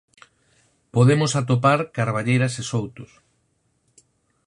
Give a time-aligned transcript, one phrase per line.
[0.95, 3.11] Podemos atopar carballeiras e soutos.